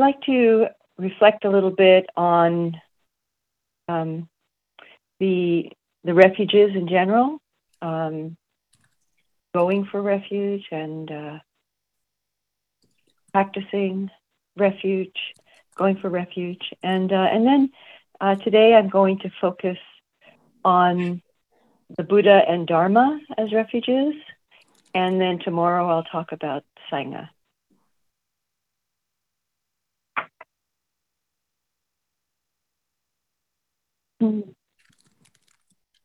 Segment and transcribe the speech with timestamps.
[0.00, 0.66] like to
[0.98, 2.80] reflect a little bit on
[3.88, 4.28] um,
[5.18, 5.70] the
[6.04, 7.38] the refuges in general,
[7.82, 8.36] um,
[9.54, 11.38] going for refuge and uh,
[13.32, 14.10] practicing
[14.56, 15.16] refuge,
[15.76, 17.70] going for refuge, and uh, and then
[18.20, 19.78] uh, today I'm going to focus
[20.64, 21.22] on
[21.96, 24.14] the Buddha and Dharma as refuges,
[24.94, 27.28] and then tomorrow I'll talk about Sangha.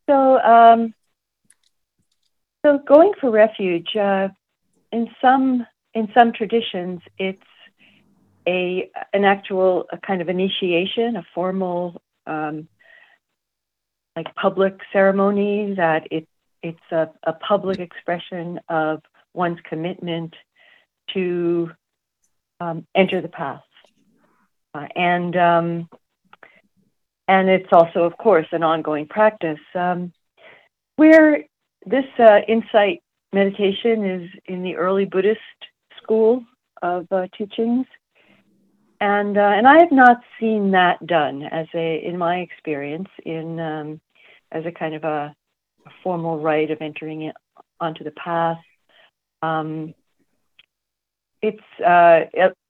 [0.08, 0.94] So, um,
[2.64, 4.28] so going for refuge uh,
[4.92, 7.42] in some in some traditions, it's
[8.46, 12.68] a an actual a kind of initiation, a formal um,
[14.14, 16.26] like public ceremony that it
[16.62, 19.02] it's a, a public expression of
[19.34, 20.34] one's commitment
[21.12, 21.70] to
[22.60, 23.62] um, enter the path,
[24.74, 25.88] uh, and um,
[27.28, 29.58] and it's also, of course, an ongoing practice.
[29.74, 30.12] Um,
[30.96, 31.44] where
[31.84, 35.40] this uh, insight meditation is in the early Buddhist
[36.02, 36.44] school
[36.82, 37.86] of uh, teachings,
[39.00, 43.60] and uh, and I have not seen that done as a in my experience in
[43.60, 44.00] um,
[44.52, 45.34] as a kind of a,
[45.86, 47.36] a, formal rite of entering it
[47.80, 48.58] onto the path.
[49.42, 49.94] Um,
[51.42, 52.20] it's uh,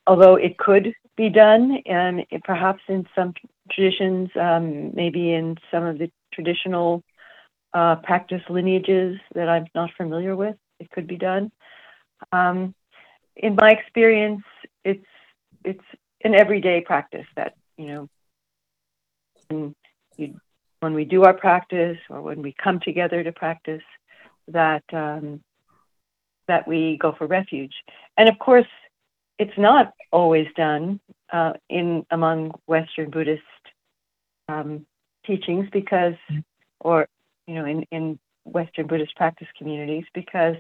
[0.07, 3.33] although it could be done, and perhaps in some
[3.71, 7.03] traditions, um, maybe in some of the traditional
[7.73, 11.51] uh, practice lineages that I'm not familiar with, it could be done.
[12.33, 12.75] Um,
[13.35, 14.43] in my experience,
[14.85, 15.05] it's
[15.65, 15.85] it's
[16.23, 18.09] an everyday practice that you know
[19.49, 19.75] when,
[20.17, 20.41] you,
[20.81, 23.83] when we do our practice or when we come together to practice
[24.49, 25.43] that um,
[26.49, 27.75] that we go for refuge.
[28.17, 28.67] And of course,
[29.39, 31.01] it's not always done
[31.33, 33.43] uh, in among Western Buddhist
[34.49, 34.87] um,
[35.27, 36.15] teachings because,
[36.81, 37.09] or
[37.47, 40.57] you know, in, in Western Buddhist practice communities because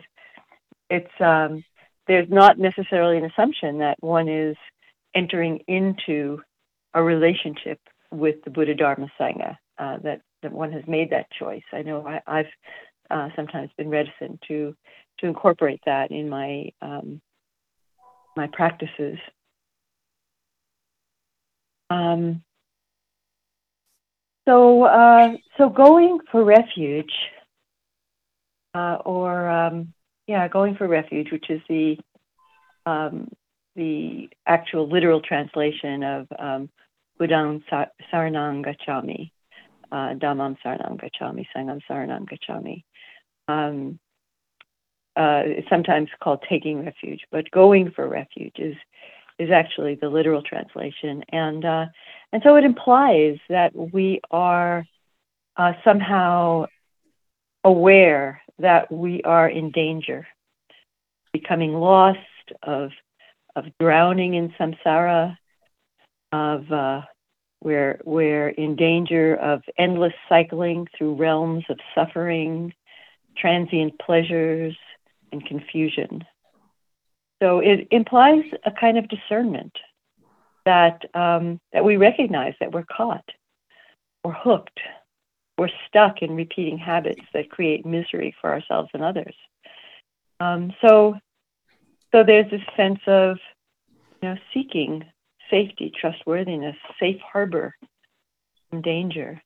[0.90, 1.64] it's um,
[2.06, 4.56] there's not necessarily an assumption that one is
[5.14, 6.40] entering into
[6.94, 9.56] a relationship with the Buddha Dharma Sangha.
[9.78, 11.62] Uh, that that one has made that choice.
[11.72, 12.46] I know I, have
[13.10, 14.74] uh, sometimes been reticent to
[15.18, 17.20] to incorporate that in my um,
[18.36, 19.18] my practices.
[21.90, 22.42] Um,
[24.46, 27.12] so, uh, so going for refuge,
[28.74, 29.92] uh, or um,
[30.26, 31.96] yeah, going for refuge, which is the
[32.84, 33.28] um,
[33.74, 36.70] the actual literal translation of um,
[37.20, 37.62] Buddhang
[38.12, 39.30] Saranang Gacchami,
[39.90, 42.84] uh, Dhammam Saranang Gacchami, Sangham Saranang Gacchami.
[43.48, 43.98] Um,
[45.16, 48.76] uh, sometimes called taking refuge, but going for refuge is
[49.38, 51.86] is actually the literal translation, and uh,
[52.32, 54.84] and so it implies that we are
[55.56, 56.66] uh, somehow
[57.64, 60.26] aware that we are in danger,
[61.32, 62.18] becoming lost,
[62.62, 62.90] of
[63.54, 65.36] of drowning in samsara,
[66.32, 67.02] of uh,
[67.62, 72.72] we're we're in danger of endless cycling through realms of suffering,
[73.36, 74.76] transient pleasures,
[75.32, 76.24] and confusion.
[77.42, 79.72] So it implies a kind of discernment
[80.64, 83.28] that um, that we recognize that we're caught,
[84.24, 84.80] or hooked,
[85.58, 89.34] we're stuck in repeating habits that create misery for ourselves and others.
[90.40, 91.14] Um, so,
[92.12, 93.38] so there's this sense of
[94.22, 95.04] you know seeking
[95.50, 97.74] safety, trustworthiness, safe harbor
[98.70, 99.40] from danger,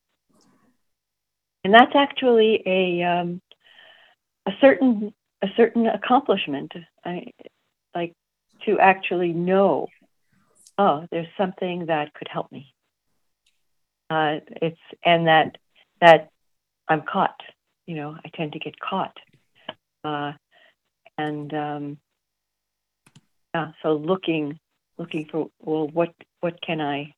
[1.65, 3.41] and that's actually a um,
[4.47, 6.73] a certain a certain accomplishment.
[7.05, 7.27] I,
[7.95, 8.13] like
[8.67, 9.89] to actually know,
[10.79, 12.73] oh, there's something that could help me.
[14.09, 15.57] Uh, it's and that
[16.01, 16.31] that
[16.89, 17.41] I'm caught.
[17.87, 19.17] You know, I tend to get caught,
[20.05, 20.33] uh,
[21.17, 21.99] and um,
[23.55, 23.73] yeah.
[23.83, 24.59] So looking
[24.99, 27.15] looking for well, what what can I?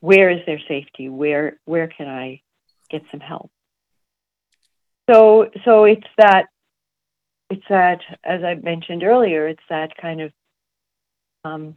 [0.00, 1.08] Where is there safety?
[1.08, 2.40] Where where can I
[2.90, 3.50] get some help?
[5.10, 6.46] So so it's that
[7.50, 10.32] it's that, as I mentioned earlier, it's that kind of
[11.44, 11.74] um,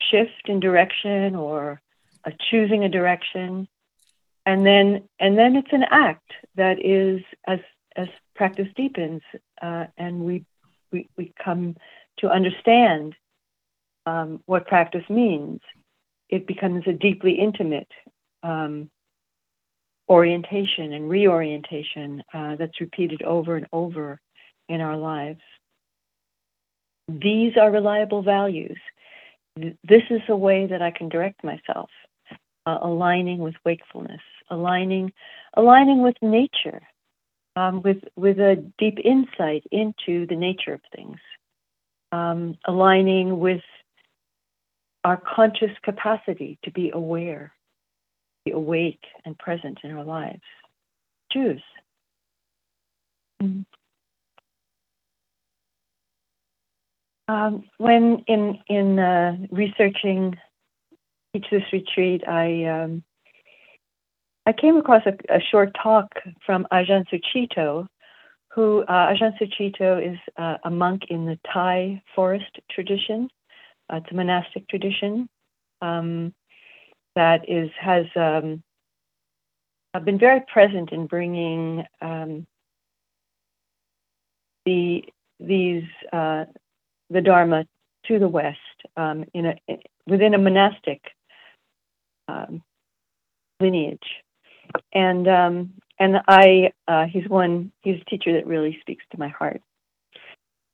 [0.00, 1.80] shift in direction or
[2.24, 3.68] a choosing a direction,
[4.44, 7.58] and then and then it's an act that is as
[7.96, 9.22] as practice deepens
[9.60, 10.44] uh, and we,
[10.92, 11.76] we we come
[12.18, 13.14] to understand
[14.06, 15.60] um, what practice means.
[16.28, 17.90] It becomes a deeply intimate
[18.42, 18.90] um,
[20.08, 24.20] orientation and reorientation uh, that's repeated over and over
[24.68, 25.40] in our lives.
[27.08, 28.78] These are reliable values.
[29.56, 31.88] this is the way that I can direct myself,
[32.66, 34.20] uh, aligning with wakefulness,
[34.50, 35.12] aligning,
[35.54, 36.82] aligning with nature,
[37.54, 41.18] um, with with a deep insight into the nature of things,
[42.12, 43.62] um, aligning with
[45.04, 47.52] our conscious capacity to be aware,
[48.44, 50.42] be awake and present in our lives.
[51.32, 51.62] Choose.
[53.42, 53.62] Mm-hmm.
[57.28, 60.36] Um, when in in uh, researching
[61.32, 63.02] Teach This Retreat, I um,
[64.46, 66.06] I came across a, a, short talk
[66.44, 67.88] from Ajahn Sucitto,
[68.54, 73.28] who uh, Ajahn Sucitto is uh, a monk in the Thai forest tradition.
[73.92, 75.28] Uh, it's a monastic tradition
[75.82, 76.32] um,
[77.16, 78.62] that is has um,
[80.04, 82.46] been very present in bringing um,
[84.64, 85.02] the
[85.40, 86.44] these uh,
[87.10, 87.66] the Dharma
[88.06, 88.58] to the West
[88.96, 89.56] um, in a
[90.06, 91.00] within a monastic
[92.28, 92.62] um,
[93.60, 93.98] lineage,
[94.92, 99.28] and um, and I uh, he's one he's a teacher that really speaks to my
[99.28, 99.60] heart,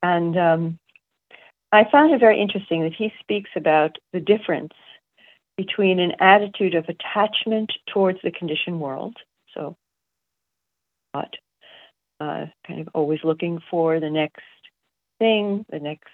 [0.03, 0.79] and um,
[1.73, 4.75] I found it very interesting that he speaks about the difference
[5.57, 9.17] between an attitude of attachment towards the conditioned world,
[9.55, 9.77] so
[12.23, 14.43] uh, kind of always looking for the next
[15.19, 16.09] thing, the next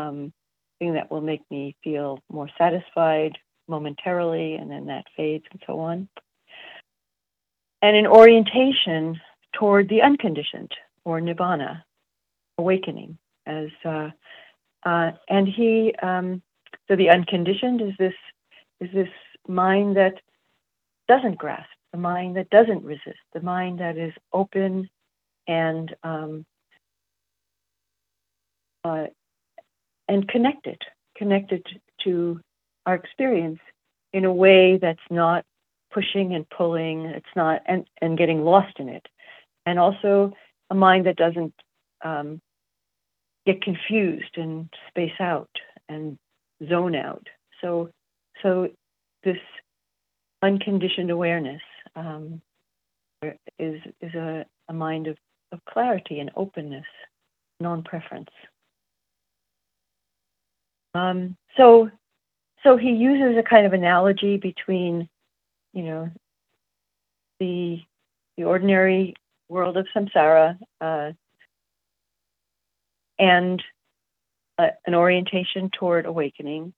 [0.00, 0.32] um,
[0.78, 3.38] thing that will make me feel more satisfied
[3.68, 6.08] momentarily, and then that fades and so on.
[7.82, 9.20] And an orientation
[9.52, 10.72] toward the unconditioned
[11.04, 11.82] or nibbana,
[12.58, 14.10] awakening, as uh,
[14.84, 16.42] uh, and he um,
[16.88, 18.14] so the unconditioned is this
[18.80, 19.08] is this
[19.48, 20.14] mind that
[21.08, 24.88] doesn't grasp, the mind that doesn't resist, the mind that is open
[25.46, 26.44] and um,
[28.84, 29.06] uh,
[30.10, 30.82] and connected,
[31.16, 31.64] connected
[32.02, 32.40] to
[32.84, 33.60] our experience
[34.12, 35.44] in a way that's not
[35.92, 39.06] pushing and pulling, it's not, and, and getting lost in it.
[39.66, 40.32] And also
[40.68, 41.54] a mind that doesn't
[42.04, 42.40] um,
[43.46, 45.50] get confused and space out
[45.88, 46.18] and
[46.68, 47.26] zone out.
[47.60, 47.90] So,
[48.42, 48.68] so
[49.22, 49.38] this
[50.42, 51.62] unconditioned awareness
[51.94, 52.40] um,
[53.58, 55.16] is is a, a mind of,
[55.52, 56.86] of clarity and openness,
[57.60, 58.30] non-preference.
[60.94, 61.90] Um, so,
[62.62, 65.08] so he uses a kind of analogy between,
[65.72, 66.10] you know,
[67.38, 67.80] the
[68.36, 69.14] the ordinary
[69.48, 71.12] world of samsara uh,
[73.18, 73.62] and
[74.58, 76.72] uh, an orientation toward awakening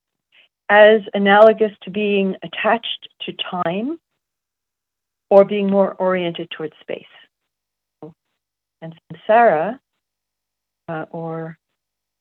[0.68, 3.32] as analogous to being attached to
[3.62, 3.98] time
[5.30, 7.04] or being more oriented towards space.
[8.80, 9.78] And samsara,
[10.88, 11.56] uh, or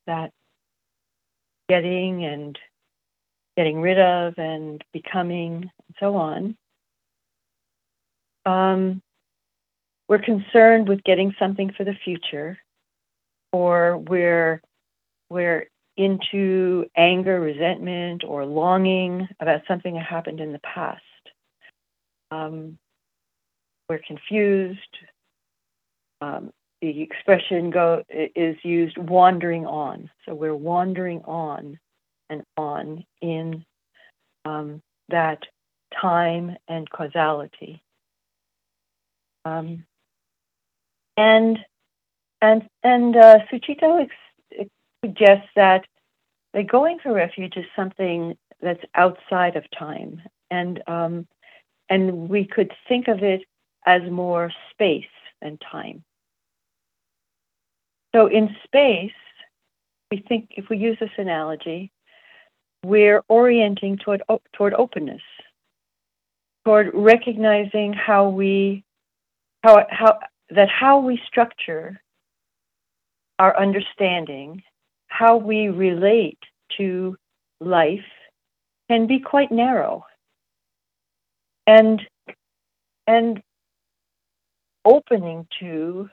[0.05, 0.31] that
[1.71, 2.59] getting and
[3.55, 6.57] getting rid of and becoming and so on.
[8.45, 9.01] Um,
[10.09, 12.57] we're concerned with getting something for the future,
[13.53, 14.61] or we're
[15.29, 21.01] we're into anger, resentment, or longing about something that happened in the past.
[22.31, 22.77] Um,
[23.87, 24.97] we're confused.
[26.19, 26.51] Um,
[26.81, 30.09] the expression go is used wandering on.
[30.25, 31.79] So we're wandering on
[32.29, 33.63] and on in
[34.45, 35.43] um, that
[35.99, 37.83] time and causality.
[39.45, 39.85] Um,
[41.17, 41.59] and
[42.41, 44.69] and and uh, Sucitto ex-
[45.03, 45.85] suggests that
[46.53, 51.27] that going for refuge is something that's outside of time, and um,
[51.89, 53.41] and we could think of it
[53.85, 55.05] as more space
[55.41, 56.03] than time.
[58.13, 59.11] So in space,
[60.11, 61.91] we think if we use this analogy,
[62.83, 65.21] we're orienting toward toward openness,
[66.65, 68.83] toward recognizing how we
[69.63, 72.01] how how that how we structure
[73.39, 74.61] our understanding,
[75.07, 76.39] how we relate
[76.77, 77.15] to
[77.59, 78.05] life
[78.89, 80.05] can be quite narrow.
[81.67, 82.01] And
[83.07, 83.41] and
[84.83, 86.09] opening to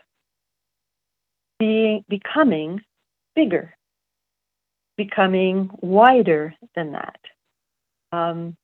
[1.59, 2.81] being becoming
[3.35, 3.75] bigger,
[4.97, 7.21] becoming wider than that.
[8.13, 8.57] Um,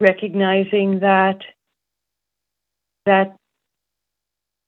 [0.00, 1.38] recognizing that
[3.06, 3.36] that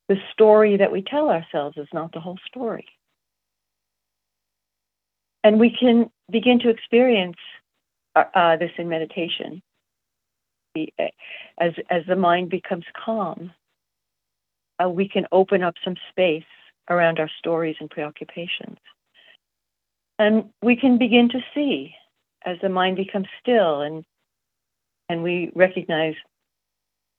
[0.07, 2.85] the story that we tell ourselves is not the whole story.
[5.43, 7.37] And we can begin to experience
[8.15, 9.61] uh, uh this in meditation.
[11.57, 13.51] As, as the mind becomes calm,
[14.83, 16.43] uh, we can open up some space
[16.89, 18.77] around our stories and preoccupations.
[20.17, 21.93] And we can begin to see
[22.45, 24.05] as the mind becomes still and
[25.09, 26.15] and we recognize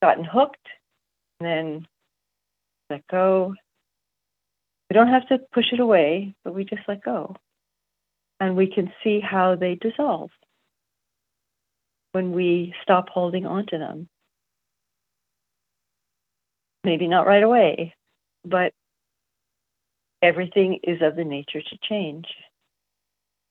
[0.03, 0.67] gotten hooked,
[1.41, 1.87] and then
[2.91, 3.55] let go.
[4.91, 7.37] We don't have to push it away, but we just let go.
[8.41, 10.31] And we can see how they dissolve
[12.13, 14.09] when we stop holding on to them.
[16.85, 17.95] Maybe not right away,
[18.45, 18.73] but
[20.27, 22.27] everything is of the nature to change.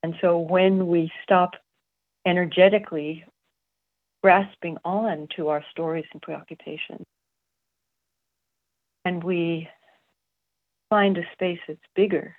[0.04, 1.52] And so when we stop
[2.28, 3.24] energetically
[4.22, 7.06] grasping on to our stories and preoccupations,
[9.06, 9.70] and we
[10.90, 12.36] find a space that's bigger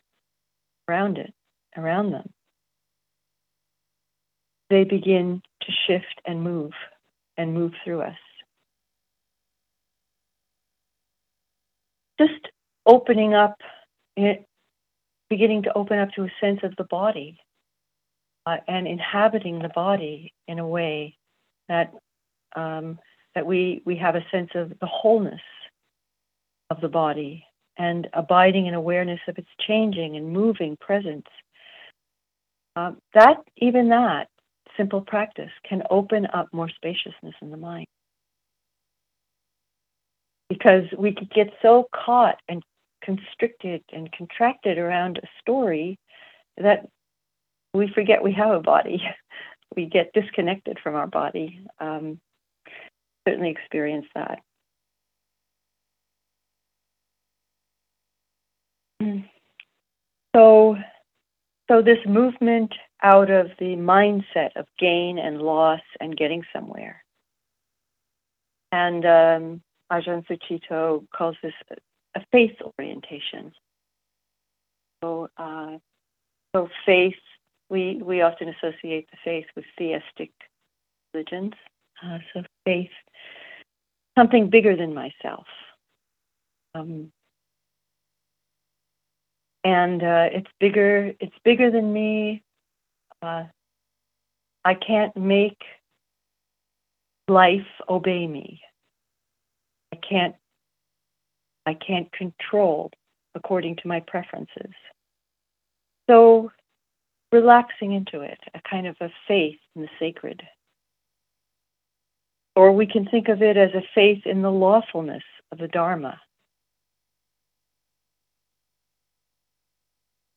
[0.86, 1.32] around it,
[1.76, 2.28] around them,
[4.68, 6.72] they begin to shift and move
[7.38, 8.18] and move through us.
[12.20, 12.48] Just
[12.84, 13.56] opening up,
[15.28, 17.38] beginning to open up to a sense of the body
[18.46, 21.16] uh, and inhabiting the body in a way
[21.68, 21.92] that
[22.54, 22.98] um,
[23.34, 25.40] that we we have a sense of the wholeness
[26.70, 27.44] of the body
[27.78, 31.26] and abiding in awareness of its changing and moving presence.
[32.74, 34.28] Uh, that even that
[34.76, 37.86] simple practice can open up more spaciousness in the mind
[40.48, 42.62] because we could get so caught and
[43.06, 45.98] constricted and contracted around a story
[46.58, 46.86] that
[47.72, 49.02] we forget we have a body.
[49.74, 51.60] We get disconnected from our body.
[51.80, 52.20] Um,
[53.26, 54.38] certainly experience that.
[60.34, 60.76] So,
[61.68, 62.72] so this movement
[63.02, 67.04] out of the mindset of gain and loss and getting somewhere.
[68.72, 71.54] And um, Ajahn Sucitto calls this
[72.16, 73.52] a faith orientation.
[75.02, 75.78] So, uh,
[76.54, 77.14] so faith,
[77.68, 80.32] we, we often associate the faith with theistic
[81.12, 81.52] religions.
[82.04, 82.90] Uh, so faith,
[84.18, 85.46] something bigger than myself.
[86.74, 87.12] Um,
[89.64, 91.12] and uh, it's bigger.
[91.20, 92.42] It's bigger than me.
[93.20, 93.44] Uh,
[94.64, 95.60] I can't make
[97.28, 98.60] life obey me.
[99.92, 100.36] I can't
[101.66, 102.90] I can't control
[103.34, 104.72] according to my preferences.
[106.08, 106.50] So
[107.32, 110.42] relaxing into it, a kind of a faith in the sacred.
[112.54, 116.20] Or we can think of it as a faith in the lawfulness of the Dharma.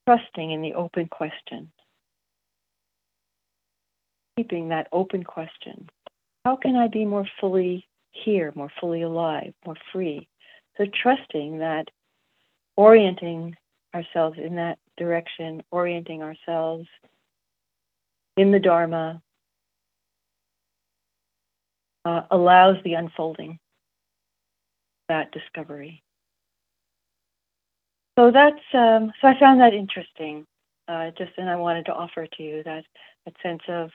[0.08, 1.72] Trusting in the open question.
[4.36, 5.88] Keeping that open question.
[6.44, 10.28] How can I be more fully here, more fully alive, more free.
[10.80, 11.90] So trusting that
[12.78, 13.56] orienting
[13.94, 16.88] ourselves in that direction, orienting ourselves
[18.38, 19.22] in the Dharma,
[22.06, 23.60] uh, allows the unfolding
[25.10, 26.02] that discovery.
[28.18, 30.46] So that's um, so I found that interesting.
[30.88, 32.84] Uh, just and I wanted to offer to you that
[33.26, 33.90] that sense of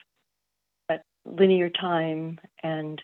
[0.87, 3.01] that linear time and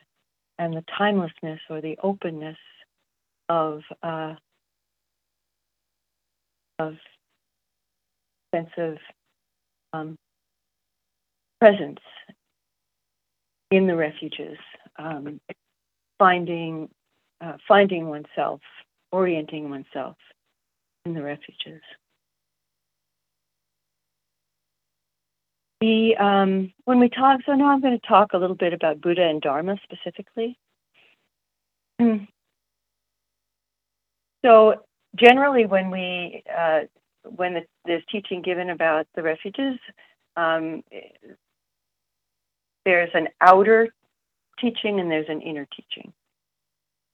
[0.59, 2.57] and the timelessness or the openness
[3.51, 4.33] of uh,
[6.79, 6.95] of
[8.55, 8.97] sense of
[9.91, 10.15] um,
[11.59, 11.99] presence
[13.69, 14.57] in the refuges,
[14.97, 15.41] um,
[16.17, 16.89] finding
[17.41, 18.61] uh, finding oneself,
[19.11, 20.15] orienting oneself
[21.05, 21.81] in the refuges.
[25.81, 29.01] The, um, when we talk, so now I'm going to talk a little bit about
[29.01, 30.57] Buddha and Dharma specifically.
[34.43, 34.75] So
[35.15, 36.81] generally, when we uh,
[37.23, 39.77] when the, there's teaching given about the refuges,
[40.35, 40.83] um,
[42.85, 43.89] there's an outer
[44.59, 46.13] teaching and there's an inner teaching.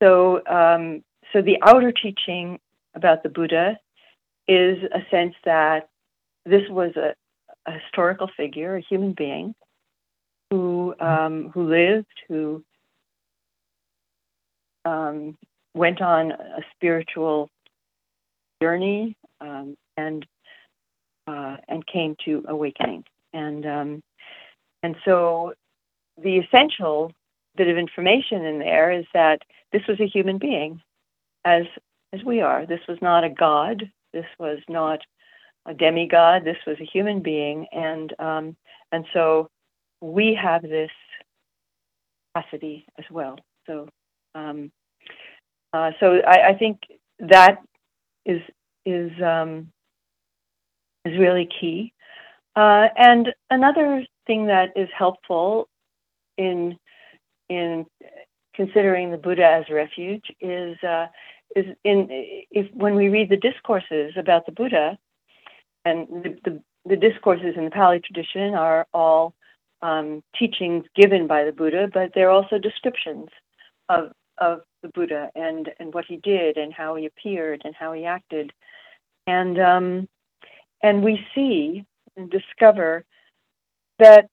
[0.01, 1.03] So, um,
[1.34, 2.60] so the outer teaching
[2.96, 3.77] about the Buddha
[4.48, 5.89] is a sense that
[6.46, 7.13] this was a,
[7.65, 9.53] a historical figure, a human being
[10.51, 12.63] who um, who lived, who
[14.86, 15.38] um,
[15.77, 17.50] went on a spiritual
[18.62, 20.25] journey um, and
[21.27, 23.03] uh, and came to awakening.
[23.34, 24.03] And um,
[24.84, 25.53] and so
[26.22, 27.12] the essential
[27.55, 29.41] bit of information in there is that
[29.72, 30.81] this was a human being,
[31.46, 31.63] as
[32.13, 32.65] as we are.
[32.65, 33.91] This was not a god.
[34.13, 35.00] This was not
[35.65, 36.43] a demigod.
[36.46, 38.55] This was a human being, and um,
[38.91, 39.50] and so
[40.01, 40.91] we have this
[42.34, 43.38] capacity as well.
[43.65, 43.89] So
[44.36, 44.72] um,
[45.74, 46.80] uh, so I, I, think
[47.20, 47.58] that
[48.26, 48.42] is
[48.86, 49.72] is um,
[51.06, 51.94] is really key.
[52.56, 55.68] Uh, and another thing that is helpful
[56.38, 56.78] in
[57.50, 57.86] in
[58.56, 61.08] considering the Buddha as refuge is uh,
[61.56, 62.08] is in
[62.52, 64.98] if when we read the discourses about the Buddha,
[65.86, 69.34] and the, the, the discourses in the Pali tradition are all
[69.82, 73.28] um, teachings given by the Buddha, but they're also descriptions
[73.90, 77.94] of of the Buddha and and what he did and how he appeared and how
[77.94, 78.51] he acted,
[79.25, 80.08] and um,
[80.82, 83.06] and we see and discover
[84.00, 84.27] that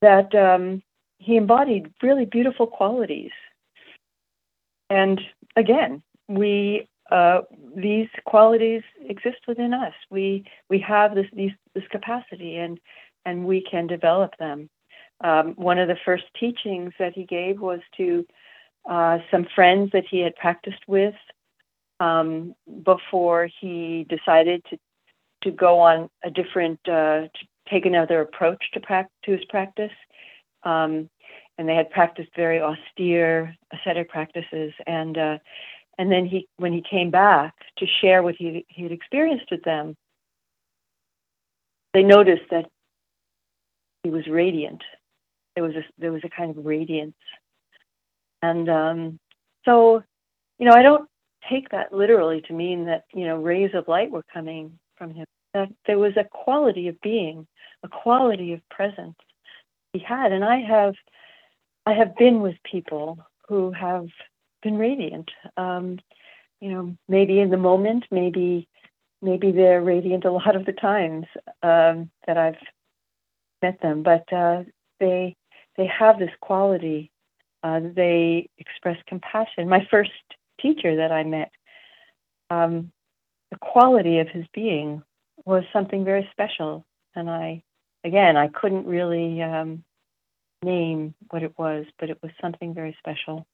[0.00, 0.82] that um,
[1.18, 3.30] he embodied really beautiful qualities.
[4.90, 5.20] And
[5.56, 7.42] again, we uh,
[7.76, 9.94] these qualities exist within us.
[10.10, 12.78] We we have this these, this capacity, and
[13.24, 14.68] and we can develop them.
[15.22, 18.26] Um, one of the first teachings that he gave was to
[18.88, 21.14] uh, some friends that he had practiced with
[22.00, 24.78] um, before he decided to
[25.42, 29.90] to go on a different uh, to take another approach to, pra- to his practice.
[30.62, 31.08] Um,
[31.58, 35.38] and they had practiced very austere ascetic practices, and uh,
[35.98, 39.62] and then he when he came back to share what he he had experienced with
[39.62, 39.96] them,
[41.92, 42.66] they noticed that
[44.02, 44.82] he was radiant.
[45.54, 47.16] There was a there was a kind of radiance,
[48.42, 49.18] and um,
[49.64, 50.02] so
[50.58, 51.08] you know I don't
[51.48, 55.26] take that literally to mean that you know rays of light were coming from him.
[55.54, 57.46] That there was a quality of being,
[57.82, 59.16] a quality of presence
[59.92, 60.94] he had, and I have
[61.86, 63.18] I have been with people
[63.48, 64.06] who have
[64.62, 65.30] been radiant.
[65.56, 65.98] Um,
[66.60, 68.68] you know, maybe in the moment, maybe
[69.20, 71.26] maybe they're radiant a lot of the times
[71.62, 72.56] um, that I've
[73.62, 74.64] met them, but uh,
[75.00, 75.36] they
[75.76, 77.10] they have this quality.
[77.62, 79.68] Uh, they express compassion.
[79.68, 80.10] My first
[80.60, 81.50] teacher that I met,
[82.50, 82.90] um,
[83.50, 85.02] the quality of his being
[85.44, 87.62] was something very special, and I,
[88.04, 89.84] again, I couldn't really um,
[90.62, 93.46] name what it was, but it was something very special.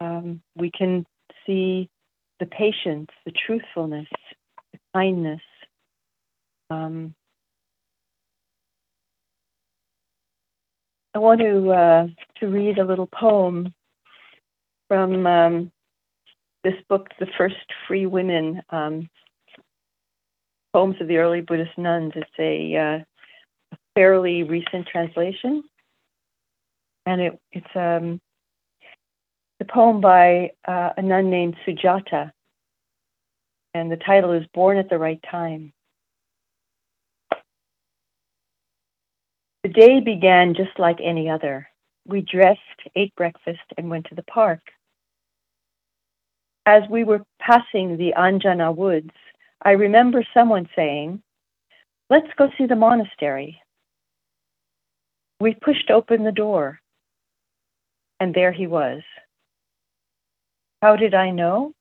[0.00, 1.06] Um, we can
[1.46, 1.88] see
[2.38, 4.08] the patience, the truthfulness,
[4.72, 5.40] the kindness.
[6.70, 7.14] Um,
[11.16, 12.06] I want to uh,
[12.40, 13.72] to read a little poem
[14.86, 15.72] from um,
[16.62, 17.56] this book, The First
[17.88, 19.08] Free Women, um,
[20.74, 22.12] Poems of the Early Buddhist Nuns.
[22.16, 22.98] It's a, uh,
[23.72, 25.64] a fairly recent translation,
[27.06, 28.20] and it, it's um,
[29.58, 32.30] the poem by uh, a nun named Sujata,
[33.72, 35.72] and the title is Born at the Right Time.
[39.66, 41.68] The day began just like any other.
[42.06, 42.60] We dressed,
[42.94, 44.60] ate breakfast, and went to the park.
[46.64, 49.10] As we were passing the Anjana woods,
[49.60, 51.20] I remember someone saying,
[52.08, 53.60] Let's go see the monastery.
[55.40, 56.78] We pushed open the door,
[58.20, 59.02] and there he was.
[60.80, 61.72] How did I know?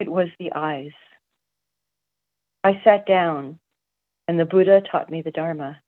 [0.00, 0.96] It was the eyes.
[2.64, 3.58] I sat down,
[4.26, 5.82] and the Buddha taught me the Dharma.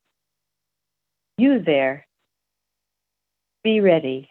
[1.38, 2.04] You there.
[3.62, 4.28] Be ready.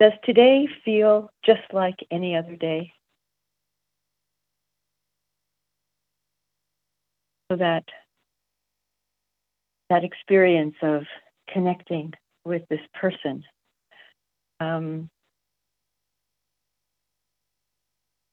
[0.00, 2.92] Does today feel just like any other day?
[7.50, 7.84] So that
[9.90, 11.02] that experience of
[11.52, 13.44] connecting with this person
[14.60, 15.10] um,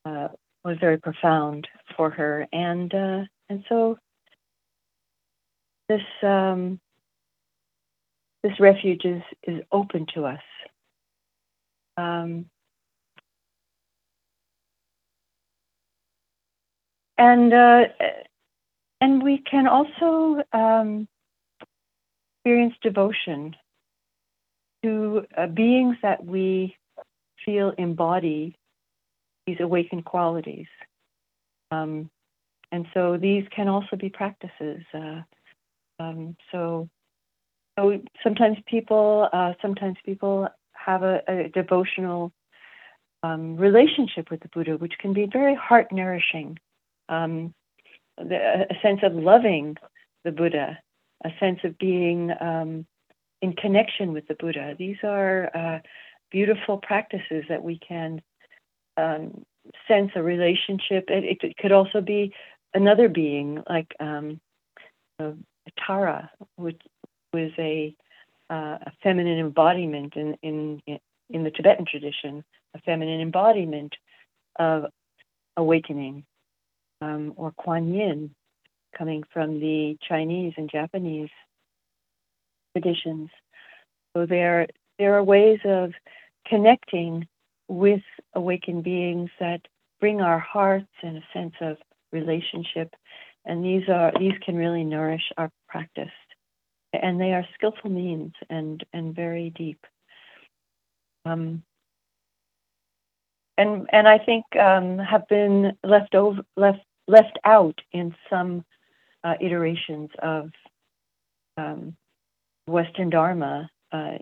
[0.05, 0.29] uh,
[0.63, 3.97] was very profound for her, and uh, and so
[5.89, 6.79] this um,
[8.45, 10.41] this refuge is, is open to us.
[11.97, 12.45] Um,
[17.17, 17.85] and uh,
[19.01, 21.07] and we can also um,
[22.37, 23.55] experience devotion
[24.83, 26.75] to uh, beings that we
[27.43, 28.55] feel embody
[29.47, 30.67] these awakened qualities.
[31.71, 32.11] Um,
[32.71, 34.83] and so these can also be practices.
[34.93, 35.21] Uh,
[35.99, 36.89] um, so
[37.77, 42.31] so sometimes people uh, sometimes people have a, a devotional
[43.23, 46.57] um, relationship with the Buddha, which can be very heart nourishing.
[47.09, 47.53] Um,
[48.17, 49.75] a sense of loving
[50.23, 50.79] the Buddha,
[51.23, 52.85] a sense of being um,
[53.41, 54.75] in connection with the Buddha.
[54.77, 55.79] These are uh,
[56.31, 58.21] beautiful practices that we can
[58.97, 59.43] um,
[59.87, 61.05] sense a relationship.
[61.09, 62.33] It, it, could also be
[62.73, 64.39] another being, like um,
[65.85, 66.81] Tara, which
[67.35, 67.95] was a,
[68.49, 70.81] uh, a feminine embodiment in, in,
[71.29, 72.43] in the Tibetan tradition,
[72.75, 73.93] a feminine embodiment
[74.57, 74.85] of
[75.57, 76.25] awakening,
[77.01, 78.31] um, or Kuan Yin,
[78.97, 81.29] coming from the Chinese and Japanese
[82.73, 83.29] traditions.
[84.15, 84.67] So there,
[84.97, 85.91] there are ways of
[86.47, 87.27] connecting
[87.67, 89.61] with awakened beings that
[89.99, 91.77] bring our hearts and a sense of
[92.11, 92.89] relationship,
[93.45, 96.17] and these are these can really nourish our practice,
[97.01, 99.85] and they are skillful means and and very deep.
[101.25, 101.63] Um,
[103.57, 108.65] and and I think um, have been left over left left out in some
[109.23, 110.51] uh, iterations of
[111.57, 111.95] um,
[112.67, 114.17] Western Dharma uh,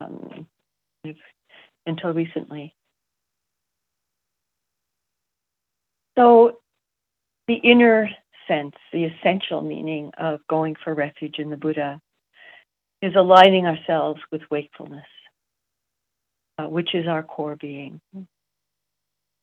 [0.00, 0.46] um,
[1.86, 2.74] until recently.
[6.16, 6.58] So,
[7.48, 8.10] the inner
[8.52, 12.00] sense, the essential meaning of going for refuge in the Buddha,
[13.00, 15.06] is aligning ourselves with wakefulness,
[16.58, 18.00] uh, which is our core being.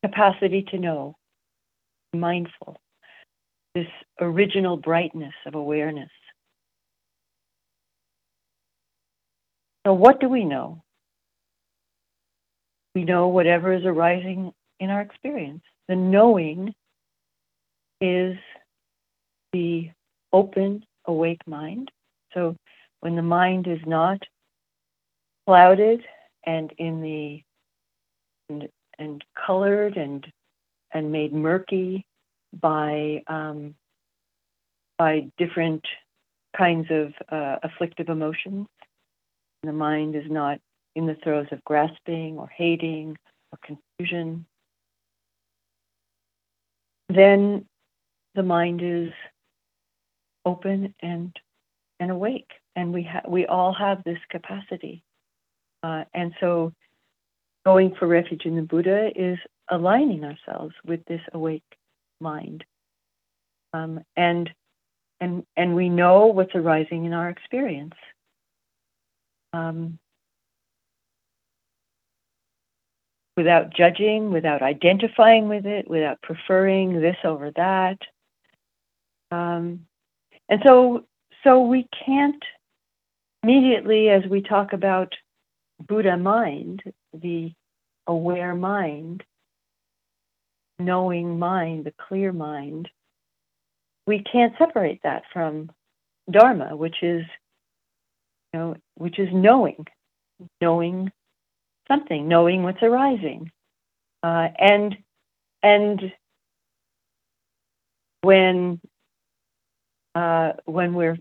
[0.04, 1.16] Capacity to know,
[2.14, 2.78] mindful,
[3.76, 3.88] this
[4.22, 6.10] original brightness of awareness.
[9.86, 10.84] So, what do we know?
[12.96, 15.64] We know whatever is arising in our experience.
[15.88, 16.74] The knowing
[18.02, 18.38] is
[19.54, 19.90] the
[20.32, 21.92] open, awake mind.
[22.34, 22.56] So,
[23.02, 24.20] when the mind is not
[25.48, 26.02] clouded
[26.46, 27.42] and in the
[28.50, 30.26] and, and colored and
[30.92, 32.06] and made murky
[32.54, 33.76] by um,
[34.98, 35.84] by different
[36.58, 38.68] kinds of uh, afflictive emotions.
[39.64, 40.60] The mind is not
[40.96, 43.18] in the throes of grasping or hating
[43.52, 44.46] or confusion.
[47.08, 47.66] Then
[48.36, 49.12] the mind is
[50.46, 51.36] open and
[52.00, 55.04] and awake, and we ha- we all have this capacity.
[55.84, 56.74] Uh, and so,
[57.66, 59.38] going for refuge in the Buddha is
[59.70, 61.64] aligning ourselves with this awake
[62.20, 62.64] mind.
[63.74, 64.50] Um, and
[65.22, 67.96] and and we know what's arising in our experience.
[69.54, 70.00] Um,
[73.40, 77.98] without judging, without identifying with it, without preferring this over that.
[79.32, 79.86] Um,
[80.50, 81.06] and so,
[81.44, 82.44] so we can't
[83.44, 85.14] immediately, as we talk about
[85.88, 86.84] Buddha mind,
[87.14, 87.52] the
[88.08, 89.24] aware mind,
[90.78, 92.90] knowing mind, the clear mind,
[94.08, 95.70] we can't separate that from
[96.30, 97.24] Dharma, which is,
[98.54, 99.86] you know, which is knowing,
[100.60, 101.12] knowing
[101.88, 103.52] something, knowing what's arising,
[104.24, 104.98] uh, and
[105.62, 106.12] and
[108.22, 108.80] when
[110.16, 111.18] uh, when we're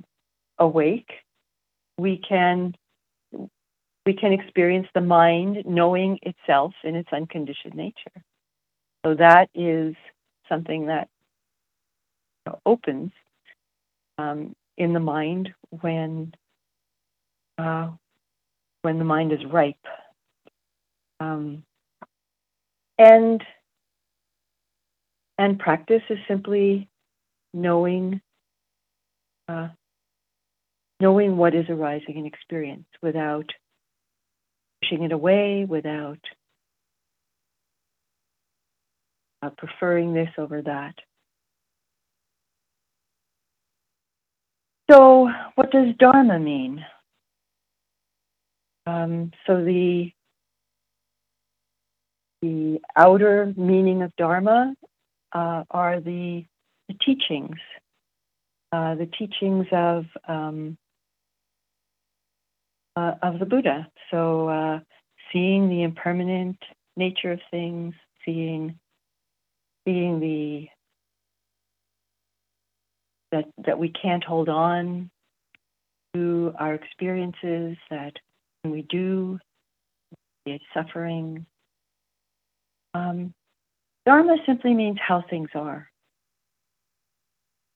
[0.59, 1.11] awake,
[1.97, 2.75] we can
[4.07, 8.25] we can experience the mind knowing itself in its unconditioned nature.
[9.05, 9.95] So that is
[10.49, 11.09] something that
[12.65, 13.13] opens
[14.17, 16.33] um, in the mind when
[17.59, 17.91] uh,
[18.83, 19.77] when the mind is ripe.
[21.21, 21.65] Um,
[22.99, 23.43] and
[25.37, 26.89] and practice is simply
[27.53, 28.21] knowing
[29.49, 29.69] uh,
[31.01, 33.51] knowing what is arising in experience without
[34.83, 36.19] pushing it away, without
[39.43, 40.95] uh, preferring this over that.
[44.91, 46.85] So, what does Dharma mean?
[48.87, 50.11] Um, so the
[52.41, 54.75] the outer meaning of Dharma
[55.33, 56.45] uh, are the,
[56.89, 57.59] the teachings,
[58.73, 60.77] uh, the teachings of um,
[62.97, 63.89] uh, of the Buddha.
[64.11, 64.81] So, uh,
[65.33, 66.59] seeing the impermanent
[66.97, 68.79] nature of things, seeing
[69.87, 70.69] seeing the
[73.33, 75.11] that that we can't hold on
[76.15, 78.13] to our experiences, that
[78.63, 79.39] when we do,
[80.47, 81.47] it's suffering.
[82.95, 83.35] Um,
[84.07, 85.89] dharma simply means how things are.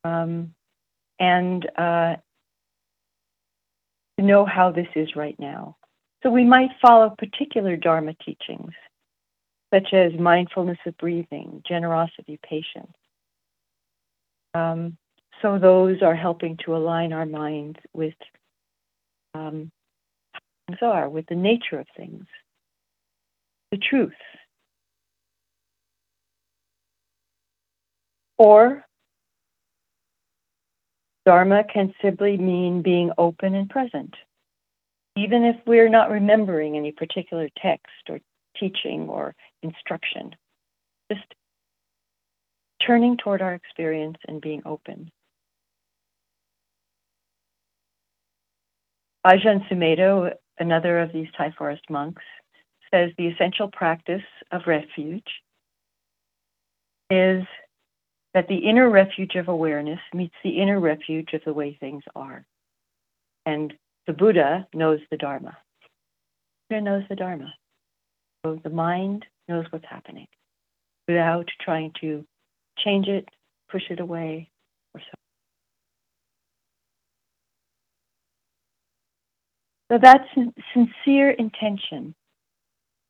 [0.05, 0.55] Um,
[1.23, 2.17] and uh,
[4.19, 5.77] know how this is right now.
[6.23, 8.73] So we might follow particular Dharma teachings
[9.73, 12.93] such as mindfulness of breathing, generosity, patience.
[14.53, 14.99] Um,
[15.41, 18.15] so those are helping to align our minds with
[19.35, 19.71] um,
[20.67, 22.27] things are, with the nature of things,
[23.71, 24.13] the truth.
[28.37, 28.85] Or
[31.25, 34.15] Dharma can simply mean being open and present.
[35.17, 38.19] Even if we're not remembering any particular text or
[38.59, 40.35] teaching or instruction.
[41.11, 41.25] Just
[42.85, 45.11] turning toward our experience and being open.
[49.25, 52.23] Ajahn Sumedho, another of these Thai forest monks,
[52.93, 55.23] says the essential practice of refuge
[57.11, 57.45] is
[58.35, 62.45] that the inner refuge of awareness meets the inner refuge of the way things are.
[63.45, 63.73] And
[64.07, 65.57] the Buddha knows the Dharma.
[66.69, 67.53] Buddha knows the Dharma.
[68.45, 70.27] So the mind knows what's happening
[71.07, 72.25] without trying to
[72.79, 73.29] change it,
[73.71, 74.51] push it away,
[74.95, 75.15] or so.
[79.91, 80.25] So that's
[80.73, 82.15] sincere intention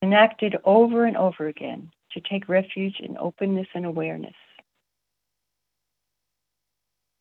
[0.03, 4.35] enacted over and over again to take refuge in openness and awareness.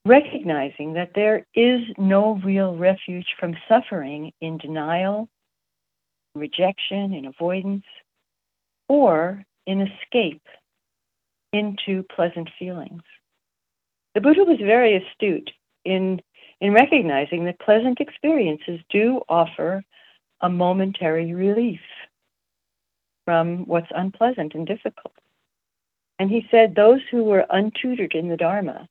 [0.05, 5.29] Recognizing that there is no real refuge from suffering in denial,
[6.33, 7.85] rejection, in avoidance,
[8.89, 10.41] or in escape
[11.53, 13.03] into pleasant feelings.
[14.15, 15.51] The Buddha was very astute
[15.85, 16.21] in,
[16.59, 19.83] in recognizing that pleasant experiences do offer
[20.41, 21.79] a momentary relief
[23.25, 25.13] from what's unpleasant and difficult.
[26.17, 28.87] And he said those who were untutored in the Dharma,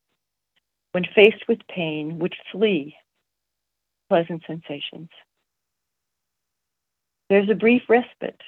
[0.93, 2.97] when faced with pain, would flee
[4.09, 5.09] pleasant sensations.
[7.29, 8.41] There's a brief respite,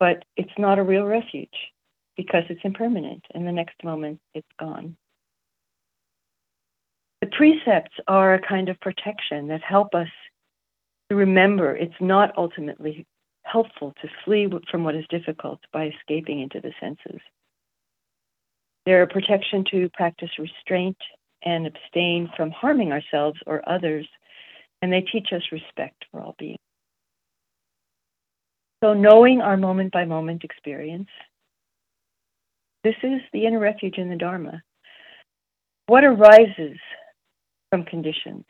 [0.00, 1.54] but it's not a real refuge
[2.16, 4.96] because it's impermanent, and the next moment it's gone.
[7.20, 10.08] The precepts are a kind of protection that help us
[11.08, 13.06] to remember it's not ultimately
[13.44, 17.20] helpful to flee from what is difficult by escaping into the senses.
[18.86, 20.96] They're a protection to practice restraint
[21.44, 24.06] and abstain from harming ourselves or others,
[24.82, 26.58] and they teach us respect for all beings.
[28.82, 31.08] So, knowing our moment by moment experience,
[32.82, 34.62] this is the inner refuge in the Dharma.
[35.86, 36.78] What arises
[37.70, 38.44] from conditions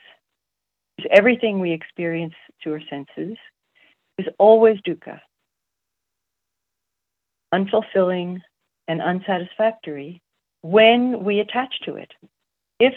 [0.99, 3.37] is everything we experience through our senses,
[4.18, 5.20] is always dukkha,
[7.53, 8.40] unfulfilling
[8.87, 10.20] and unsatisfactory
[10.64, 12.11] when we attach to it.
[12.81, 12.94] If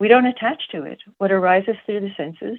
[0.00, 2.58] we don't attach to it, what arises through the senses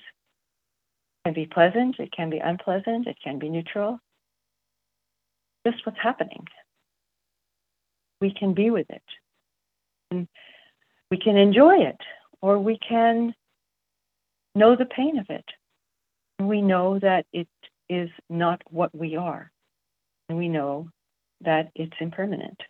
[1.25, 3.99] can be pleasant, it can be unpleasant, it can be neutral.
[5.67, 6.45] Just what's happening.
[8.21, 9.04] We can be with it.
[10.12, 10.30] And
[11.12, 11.99] we can enjoy it,
[12.41, 13.36] or we can
[14.56, 15.45] know the pain of it.
[16.39, 17.49] We know that it
[17.89, 19.51] is not what we are.
[20.30, 20.88] And we know
[21.41, 22.62] that it's impermanent.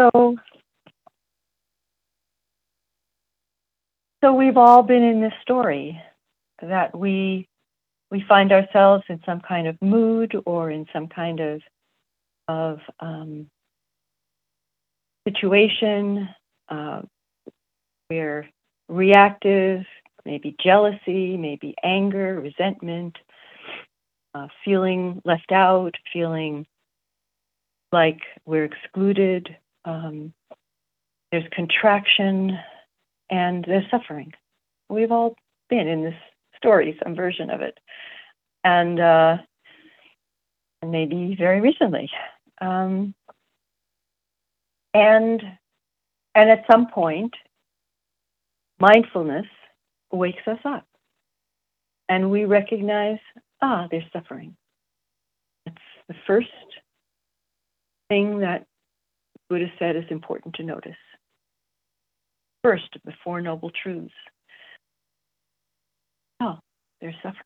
[0.00, 0.36] So,
[4.24, 6.00] so we've all been in this story
[6.62, 7.46] that we
[8.10, 11.60] we find ourselves in some kind of mood or in some kind of
[12.48, 13.48] of um,
[15.28, 16.30] situation.
[16.70, 17.02] Uh,
[18.08, 18.48] we're
[18.88, 19.82] reactive,
[20.24, 23.18] maybe jealousy, maybe anger, resentment,
[24.34, 26.66] uh, feeling left out, feeling
[27.92, 29.56] like we're excluded.
[29.84, 30.32] Um,
[31.32, 32.58] there's contraction
[33.30, 34.32] and there's suffering.
[34.88, 35.36] We've all
[35.68, 36.14] been in this
[36.56, 37.78] story, some version of it.
[38.64, 39.38] And uh,
[40.84, 42.10] maybe very recently.
[42.60, 43.14] Um,
[44.94, 45.42] and
[46.34, 47.34] and at some point,
[48.78, 49.46] mindfulness
[50.12, 50.86] wakes us up,
[52.08, 53.18] and we recognize,
[53.62, 54.56] ah, there's suffering.
[55.66, 56.48] That's the first
[58.08, 58.66] thing that
[59.50, 60.96] Buddha said is important to notice.
[62.62, 64.14] First the Four Noble Truths.
[66.40, 66.58] Oh,
[67.00, 67.42] there's suffering.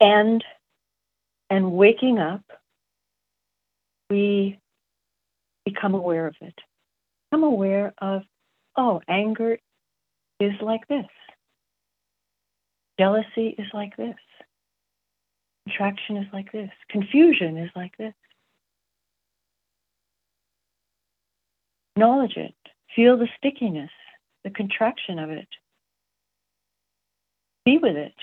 [0.00, 0.44] And
[1.48, 2.42] and waking up,
[4.10, 4.58] we
[5.64, 6.54] become aware of it.
[7.30, 8.22] Become aware of,
[8.76, 9.56] oh, anger
[10.40, 11.06] is like this.
[12.98, 14.16] Jealousy is like this.
[15.68, 16.70] Attraction is like this.
[16.90, 18.14] Confusion is like this.
[21.96, 22.54] Acknowledge it.
[22.94, 23.90] Feel the stickiness,
[24.44, 25.48] the contraction of it.
[27.64, 28.14] Be with it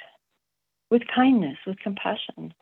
[0.92, 2.54] with kindness, with compassion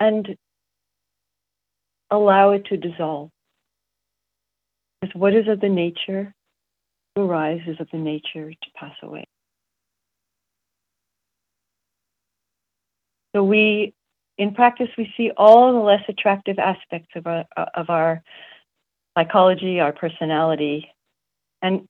[0.00, 0.36] and
[2.10, 3.30] allow it to dissolve.
[5.00, 6.34] Because what is of the nature
[7.14, 9.24] to arise is of the nature to pass away.
[13.34, 13.94] So we,
[14.38, 17.44] in practice, we see all the less attractive aspects of our
[17.74, 18.22] of our
[19.16, 20.90] psychology, our personality,
[21.62, 21.88] and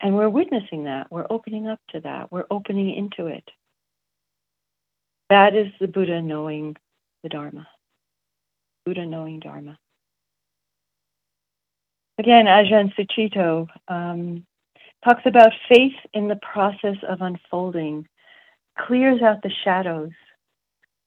[0.00, 1.08] and we're witnessing that.
[1.10, 2.32] We're opening up to that.
[2.32, 3.44] We're opening into it.
[5.30, 6.76] That is the Buddha knowing
[7.22, 7.68] the Dharma.
[8.84, 9.78] Buddha knowing Dharma.
[12.18, 14.44] Again, Ajahn Sucitto um,
[15.04, 18.06] talks about faith in the process of unfolding,
[18.78, 20.10] clears out the shadows,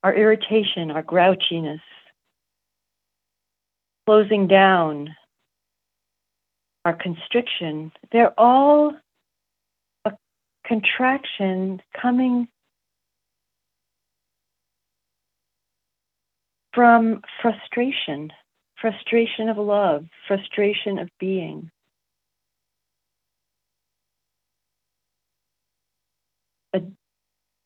[0.06, 1.82] our irritation, our grouchiness,
[4.06, 5.15] closing down,
[6.86, 8.94] our constriction, they're all
[10.06, 10.12] a
[10.63, 12.48] contraction coming
[16.72, 18.32] from frustration,
[18.80, 21.72] frustration of love, frustration of being.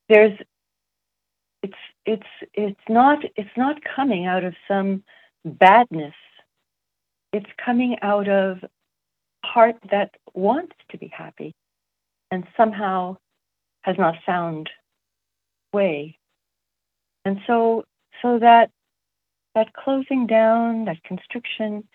[0.08, 0.40] there's
[2.12, 5.04] it's it's not it's not coming out of some
[5.46, 6.14] badness
[7.32, 8.58] it's coming out of
[9.46, 11.54] heart that wants to be happy
[12.32, 13.18] and somehow
[13.82, 14.70] has not found
[15.74, 16.18] way.
[17.26, 17.86] And so
[18.22, 18.72] so that
[19.56, 21.88] that closing down, that constriction,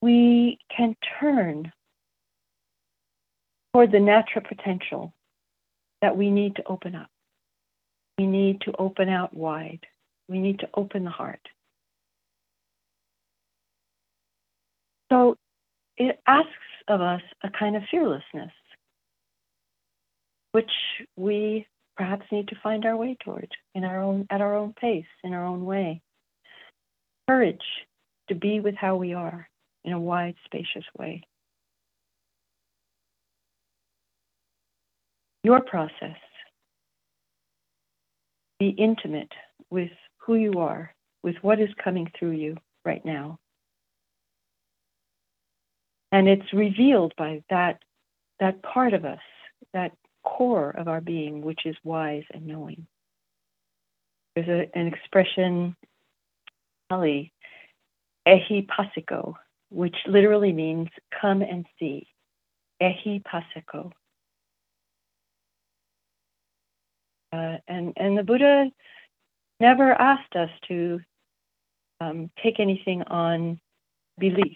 [0.00, 1.72] we can turn
[3.72, 5.12] toward the natural potential
[6.02, 7.08] that we need to open up.
[8.18, 9.80] We need to open out wide.
[10.28, 11.40] We need to open the heart.
[15.10, 15.36] So
[15.96, 16.50] it asks
[16.88, 18.52] of us a kind of fearlessness,
[20.52, 20.70] which
[21.16, 25.06] we perhaps need to find our way toward in our own at our own pace,
[25.24, 26.00] in our own way.
[27.28, 27.62] Courage
[28.28, 29.48] to be with how we are
[29.84, 31.22] in a wide, spacious way.
[35.44, 36.16] Your process.
[38.58, 39.32] Be intimate
[39.70, 43.38] with who you are, with what is coming through you right now
[46.12, 47.82] and it's revealed by that
[48.40, 49.20] that part of us,
[49.72, 49.92] that
[50.22, 52.86] core of our being, which is wise and knowing.
[54.34, 55.74] There's a, an expression,
[56.90, 57.32] Pali,
[58.28, 59.34] ehi passiko,
[59.70, 60.88] which literally means
[61.20, 62.06] come and see.
[62.82, 63.92] Ehi passiko.
[67.32, 68.70] Uh, and and the Buddha
[69.60, 71.00] never asked us to
[72.00, 73.58] um, take anything on
[74.18, 74.54] belief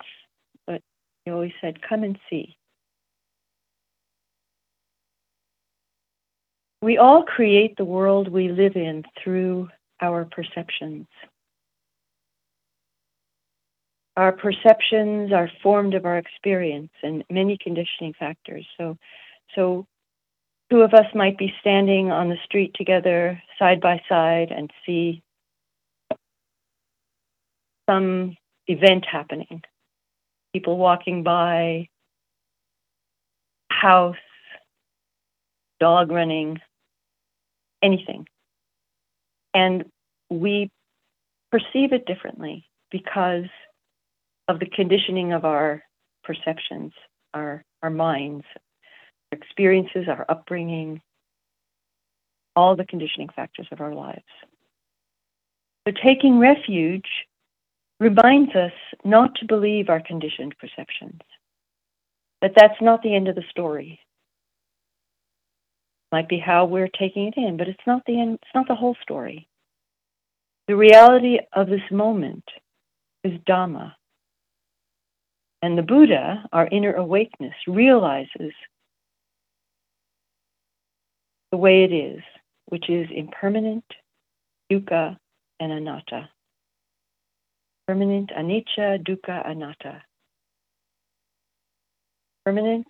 [0.71, 0.83] but
[1.25, 2.57] he always said, Come and see.
[6.83, 9.69] We all create the world we live in through
[10.01, 11.07] our perceptions.
[14.17, 18.67] Our perceptions are formed of our experience and many conditioning factors.
[18.79, 18.97] So,
[19.55, 19.87] so
[20.71, 25.23] two of us might be standing on the street together, side by side, and see
[27.89, 28.37] some
[28.69, 29.63] event happening
[30.53, 31.89] people walking by,
[33.71, 34.17] house,
[35.79, 36.59] dog running,
[37.83, 38.27] anything.
[39.55, 39.85] And
[40.29, 40.71] we
[41.51, 43.47] perceive it differently because
[44.49, 45.83] of the conditioning of our
[46.25, 46.93] perceptions,
[47.33, 48.45] our, our minds,
[49.33, 51.01] our experiences, our upbringing,
[52.57, 54.23] all the conditioning factors of our lives.
[55.87, 57.07] So taking refuge
[57.99, 58.73] reminds us
[59.05, 61.21] not to believe our conditioned perceptions,
[62.43, 64.01] that that's not the end of the story.
[66.13, 68.75] Might be how we're taking it in, but it's not the end, it's not the
[68.75, 69.47] whole story.
[70.67, 72.45] The reality of this moment
[73.25, 73.93] is Dhamma.
[75.63, 78.53] And the Buddha, our inner awakeness, realizes
[81.51, 82.23] the way it is,
[82.67, 83.85] which is impermanent,
[84.71, 85.17] dukkha,
[85.59, 86.29] and anatta
[87.91, 90.01] permanent, anicca, dukkha, anatta.
[92.47, 92.87] Permanent,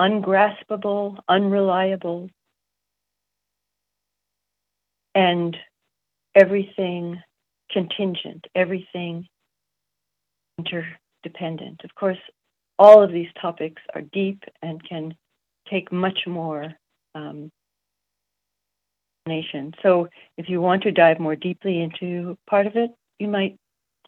[0.00, 2.28] ungraspable, unreliable,
[5.14, 5.56] and
[6.34, 7.22] everything
[7.70, 9.28] contingent, everything
[10.58, 11.82] interdependent.
[11.84, 12.18] Of course,
[12.80, 15.14] all of these topics are deep and can
[15.70, 16.74] take much more
[17.16, 17.50] um,
[19.82, 23.56] So, if you want to dive more deeply into part of it, you might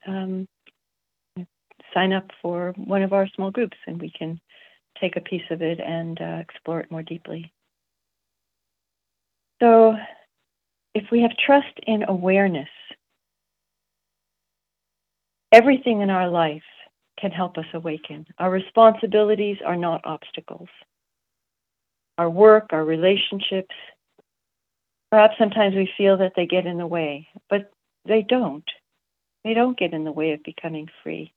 [0.07, 0.47] um,
[1.95, 4.41] sign up for one of our small groups and we can
[5.01, 7.53] take a piece of it and uh, explore it more deeply.
[9.61, 9.97] So,
[10.95, 12.69] if we have trust in awareness,
[15.53, 16.63] everything in our life
[17.19, 18.27] can help us awaken.
[18.39, 20.69] Our responsibilities are not obstacles.
[22.19, 23.75] Our work, our relationships,
[25.11, 27.71] perhaps sometimes we feel that they get in the way, but
[28.05, 28.65] they don't.
[29.45, 31.33] They don't get in the way of becoming free.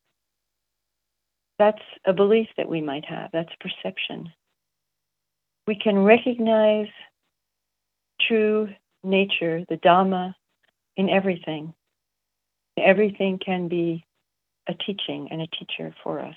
[1.59, 3.29] That's a belief that we might have.
[3.31, 4.33] That's perception.
[5.67, 6.87] We can recognize
[8.27, 8.69] true
[9.03, 10.33] nature, the Dhamma,
[10.97, 11.73] in everything.
[12.77, 14.03] Everything can be
[14.67, 16.35] a teaching and a teacher for us.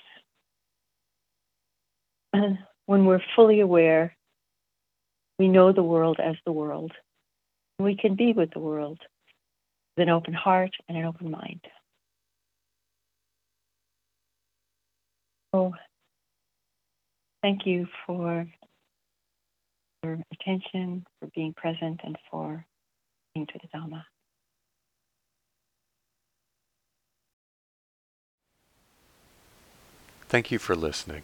[2.85, 4.15] when we're fully aware,
[5.37, 6.91] we know the world as the world.
[7.79, 8.99] We can be with the world
[9.97, 11.61] with an open heart and an open mind.
[15.53, 15.73] So,
[17.41, 18.47] thank you for
[20.03, 22.65] your attention, for being present, and for
[23.33, 24.03] being to the Dhamma.
[30.27, 31.23] Thank you for listening.